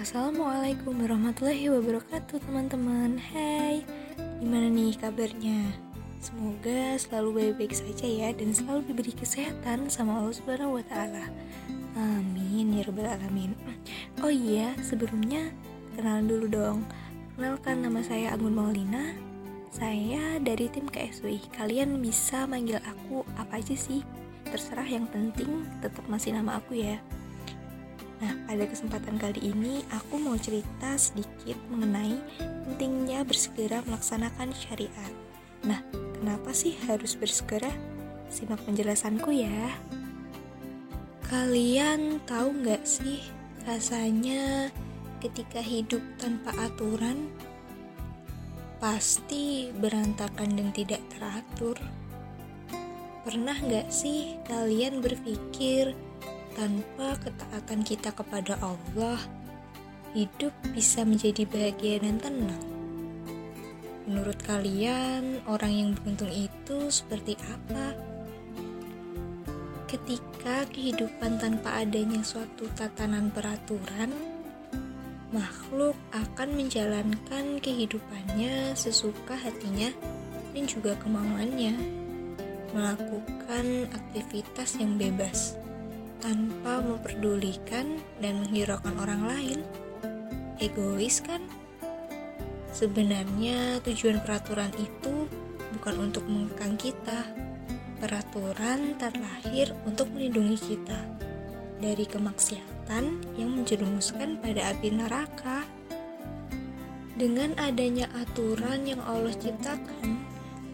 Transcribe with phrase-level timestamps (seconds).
[0.00, 3.20] Assalamualaikum warahmatullahi wabarakatuh teman-teman.
[3.20, 3.84] Hai,
[4.40, 5.76] gimana nih kabarnya?
[6.24, 11.28] Semoga selalu baik-baik saja ya Dan selalu diberi kesehatan sama Allah subhanahu wa ta'ala.
[12.00, 13.52] Amin ya rabbal alamin.
[14.24, 15.52] Oh iya, sebelumnya
[15.92, 16.88] kenalan dulu dong.
[17.36, 19.12] Kenalkan nama saya Anggun Maulina.
[19.68, 24.00] Saya dari tim KSWI Kalian bisa manggil aku apa aja sih?
[24.48, 26.96] Terserah yang penting tetap masih nama aku ya
[28.20, 32.20] Nah, pada kesempatan kali ini aku mau cerita sedikit mengenai
[32.68, 35.12] pentingnya bersegera melaksanakan syariat.
[35.64, 35.80] Nah,
[36.20, 37.72] kenapa sih harus bersegera?
[38.28, 39.72] Simak penjelasanku ya.
[41.32, 43.24] Kalian tahu nggak sih
[43.64, 44.68] rasanya
[45.24, 47.32] ketika hidup tanpa aturan?
[48.80, 51.76] Pasti berantakan dan tidak teratur.
[53.24, 55.92] Pernah nggak sih kalian berpikir
[56.54, 59.18] tanpa ketaatan kita kepada Allah,
[60.14, 62.64] hidup bisa menjadi bahagia dan tenang.
[64.10, 67.94] Menurut kalian, orang yang beruntung itu seperti apa?
[69.86, 74.10] Ketika kehidupan tanpa adanya suatu tatanan peraturan,
[75.30, 79.94] makhluk akan menjalankan kehidupannya sesuka hatinya
[80.54, 81.74] dan juga kemauannya,
[82.74, 85.54] melakukan aktivitas yang bebas
[86.20, 89.58] tanpa memperdulikan dan menghiraukan orang lain.
[90.60, 91.40] Egois kan?
[92.70, 95.26] Sebenarnya tujuan peraturan itu
[95.76, 97.26] bukan untuk mengekang kita.
[98.00, 101.00] Peraturan terlahir untuk melindungi kita
[101.80, 103.04] dari kemaksiatan
[103.36, 105.64] yang menjerumuskan pada api neraka.
[107.16, 110.16] Dengan adanya aturan yang Allah ciptakan,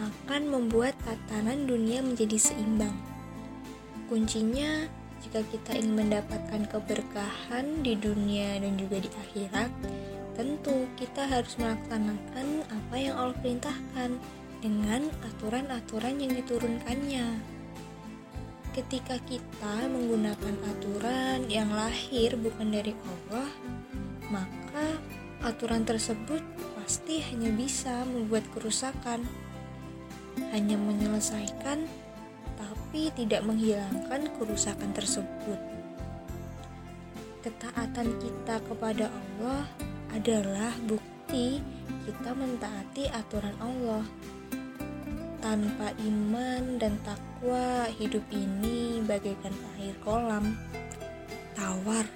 [0.00, 2.96] akan membuat tatanan dunia menjadi seimbang.
[4.08, 4.88] Kuncinya
[5.20, 9.70] jika kita ingin mendapatkan keberkahan di dunia dan juga di akhirat,
[10.32, 14.16] tentu kita harus melaksanakan apa yang Allah perintahkan
[14.64, 17.26] dengan aturan-aturan yang diturunkannya.
[18.70, 23.50] Ketika kita menggunakan aturan yang lahir bukan dari Allah,
[24.30, 24.86] maka
[25.44, 26.40] aturan tersebut
[26.80, 29.26] pasti hanya bisa membuat kerusakan,
[30.54, 31.84] hanya menyelesaikan
[32.90, 35.54] tapi tidak menghilangkan kerusakan tersebut.
[37.38, 39.62] Ketaatan kita kepada Allah
[40.10, 41.62] adalah bukti
[42.02, 44.02] kita mentaati aturan Allah.
[45.38, 50.58] Tanpa iman dan takwa, hidup ini bagaikan air kolam,
[51.54, 52.10] tawar.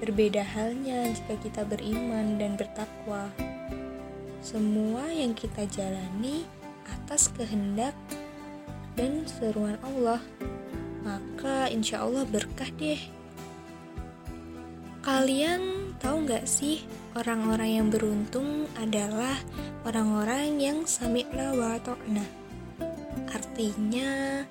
[0.00, 3.28] Berbeda halnya jika kita beriman dan bertakwa.
[4.40, 6.48] Semua yang kita jalani
[6.88, 7.92] atas kehendak
[8.94, 10.20] dan seruan Allah,
[11.02, 13.00] maka insya Allah berkah deh.
[15.02, 16.86] Kalian tahu nggak sih
[17.18, 19.34] orang-orang yang beruntung adalah
[19.82, 22.22] orang-orang yang sami'na wa ta'na.
[23.32, 24.42] Artinya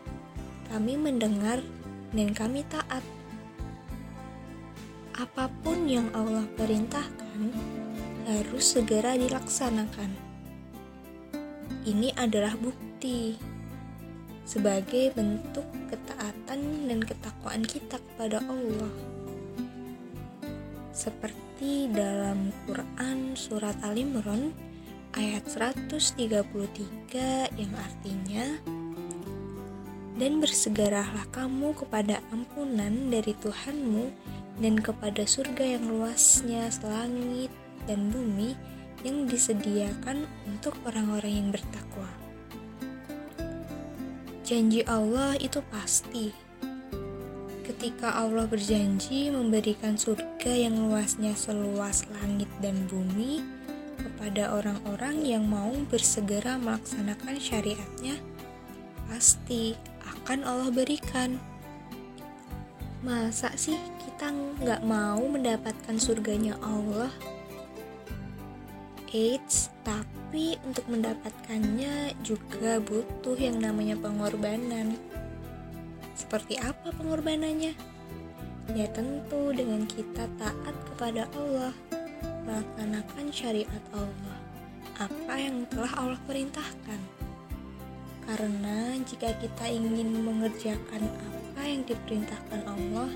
[0.67, 1.63] kami mendengar
[2.11, 3.03] dan kami taat.
[5.15, 7.39] Apa pun yang Allah perintahkan
[8.27, 10.11] harus segera dilaksanakan.
[11.87, 13.35] Ini adalah bukti
[14.51, 18.91] sebagai bentuk ketaatan dan ketakwaan kita kepada Allah.
[20.91, 24.51] Seperti dalam Quran surat Al-Imran
[25.15, 26.35] ayat 133
[27.55, 28.59] yang artinya
[30.19, 34.11] dan bersegeralah kamu kepada ampunan dari Tuhanmu
[34.59, 37.55] dan kepada surga yang luasnya selangit
[37.87, 38.59] dan bumi
[39.07, 42.30] yang disediakan untuk orang-orang yang bertakwa.
[44.51, 46.35] Janji Allah itu pasti.
[47.63, 53.39] Ketika Allah berjanji memberikan surga yang luasnya seluas langit dan bumi
[53.95, 58.19] kepada orang-orang yang mau bersegera melaksanakan syariatnya,
[59.07, 59.71] pasti
[60.19, 61.39] akan Allah berikan.
[63.07, 67.07] Masa sih kita nggak mau mendapatkan surganya Allah?
[69.15, 70.20] Eits, tapi
[70.63, 74.95] untuk mendapatkannya juga butuh yang namanya pengorbanan.
[76.15, 77.75] Seperti apa pengorbanannya?
[78.71, 81.75] Ya tentu dengan kita taat kepada Allah,
[82.47, 84.37] melaksanakan syariat Allah,
[84.95, 87.01] apa yang telah Allah perintahkan.
[88.23, 93.11] Karena jika kita ingin mengerjakan apa yang diperintahkan Allah,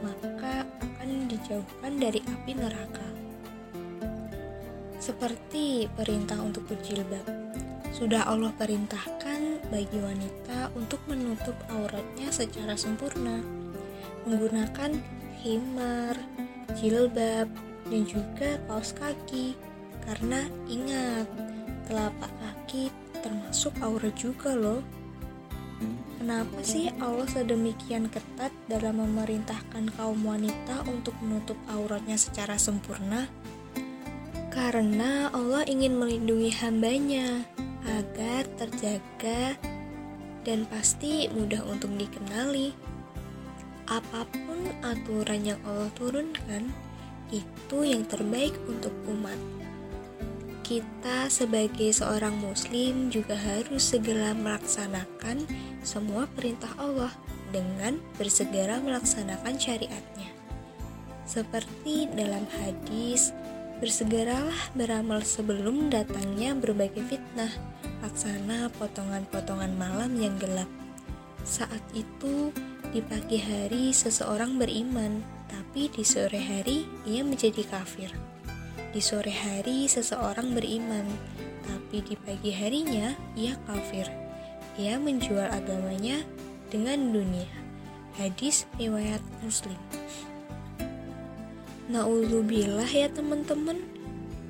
[0.00, 3.25] maka akan dijauhkan dari api neraka.
[5.06, 7.22] Seperti perintah untuk berjilbab,
[7.94, 13.38] sudah Allah perintahkan bagi wanita untuk menutup auratnya secara sempurna,
[14.26, 14.98] menggunakan
[15.46, 16.18] himar,
[16.74, 17.46] jilbab,
[17.86, 19.54] dan juga kaos kaki.
[20.02, 21.30] Karena ingat,
[21.86, 22.90] telapak kaki
[23.22, 24.82] termasuk aurat juga loh.
[26.18, 33.30] Kenapa sih Allah sedemikian ketat dalam memerintahkan kaum wanita untuk menutup auratnya secara sempurna?
[34.56, 37.44] Karena Allah ingin melindungi hambanya
[37.84, 39.52] agar terjaga
[40.48, 42.72] dan pasti mudah untuk dikenali.
[43.84, 46.72] Apa pun aturan yang Allah turunkan,
[47.28, 49.36] itu yang terbaik untuk umat
[50.66, 55.46] kita sebagai seorang muslim juga harus segera melaksanakan
[55.86, 57.14] semua perintah Allah
[57.54, 60.26] dengan bersegera melaksanakan syariatnya.
[61.22, 63.30] Seperti dalam hadis,
[63.76, 67.52] bersegeralah beramal sebelum datangnya berbagai fitnah,
[68.00, 70.68] laksana potongan-potongan malam yang gelap.
[71.44, 72.50] Saat itu,
[72.90, 78.10] di pagi hari seseorang beriman, tapi di sore hari ia menjadi kafir.
[78.90, 81.04] Di sore hari seseorang beriman,
[81.68, 84.08] tapi di pagi harinya ia kafir.
[84.80, 86.24] Ia menjual agamanya
[86.72, 87.48] dengan dunia.
[88.16, 89.76] Hadis riwayat Muslim.
[91.86, 93.78] Nauzubillah ya teman-teman.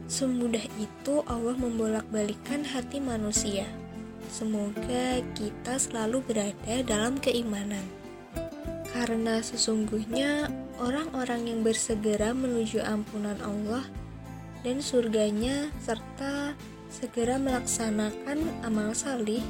[0.09, 3.69] Semudah itu Allah membolak-balikan hati manusia.
[4.33, 7.85] Semoga kita selalu berada dalam keimanan.
[8.89, 10.49] Karena sesungguhnya
[10.81, 13.85] orang-orang yang bersegera menuju ampunan Allah
[14.65, 16.57] dan surganya serta
[16.89, 19.45] segera melaksanakan amal salih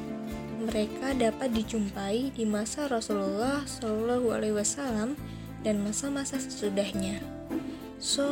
[0.58, 5.14] mereka dapat dijumpai di masa Rasulullah Shallallahu Alaihi Wasallam
[5.62, 7.22] dan masa-masa sesudahnya.
[7.96, 8.26] So,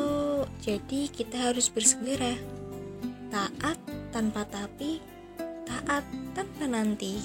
[0.61, 2.37] jadi kita harus bersegera,
[3.32, 3.81] taat
[4.12, 5.00] tanpa tapi,
[5.64, 6.05] taat
[6.37, 7.25] tanpa nanti.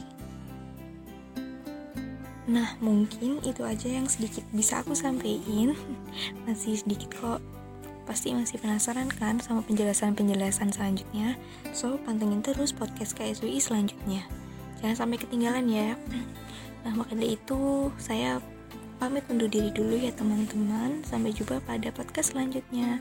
[2.50, 5.78] Nah, mungkin itu aja yang sedikit bisa aku sampaikan.
[6.50, 7.42] Masih sedikit kok
[8.10, 11.38] Pasti masih penasaran kan sama penjelasan-penjelasan selanjutnya?
[11.78, 14.26] So, pantengin terus podcast KSWI selanjutnya.
[14.82, 15.94] Jangan sampai ketinggalan ya.
[16.80, 18.40] Nah, maka dari itu, saya
[19.00, 21.02] pamit undur diri dulu ya teman-teman.
[21.08, 23.00] Sampai jumpa pada podcast selanjutnya.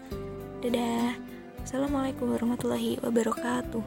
[0.62, 1.18] Dadah.
[1.66, 3.82] Assalamualaikum warahmatullahi wabarakatuh.